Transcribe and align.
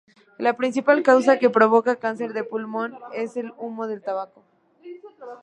La 0.39 0.53
principal 0.57 1.03
causa 1.03 1.37
que 1.37 1.51
provoca 1.51 1.95
cáncer 1.97 2.33
de 2.33 2.43
pulmón 2.43 2.97
es 3.13 3.37
el 3.37 3.53
humo 3.59 3.85
del 3.85 4.01
tabaco. 4.01 4.43